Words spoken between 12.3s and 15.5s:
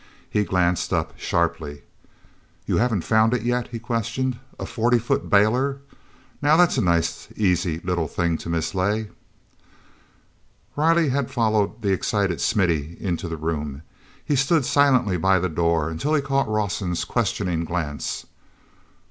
Smithy into the room; he stood silently by the